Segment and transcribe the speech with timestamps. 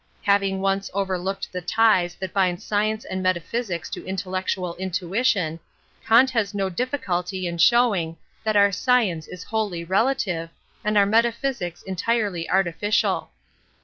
[0.23, 1.61] Having once overlooked the.
[1.61, 5.59] ties that bind science and metaphysics to intellectual intuition,
[6.03, 10.49] Kant has no diffi culty in showing that our science is wholly i relative,
[10.83, 13.27] and our metaphysics entirely arti,| ficial.